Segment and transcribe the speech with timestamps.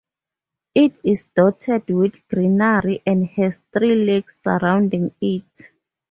[0.73, 5.73] It is dotted with greenery, and has three lakes surrounding it.